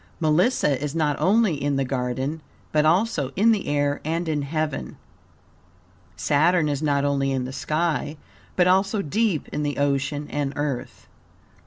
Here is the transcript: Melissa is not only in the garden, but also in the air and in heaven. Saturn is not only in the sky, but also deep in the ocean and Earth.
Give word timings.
Melissa 0.19 0.83
is 0.83 0.95
not 0.95 1.15
only 1.21 1.61
in 1.63 1.75
the 1.75 1.85
garden, 1.85 2.41
but 2.71 2.85
also 2.87 3.29
in 3.35 3.51
the 3.51 3.67
air 3.67 4.01
and 4.03 4.27
in 4.27 4.41
heaven. 4.41 4.97
Saturn 6.15 6.67
is 6.67 6.81
not 6.81 7.05
only 7.05 7.31
in 7.31 7.45
the 7.45 7.53
sky, 7.53 8.17
but 8.55 8.65
also 8.65 9.03
deep 9.03 9.47
in 9.49 9.61
the 9.61 9.77
ocean 9.77 10.27
and 10.31 10.53
Earth. 10.55 11.05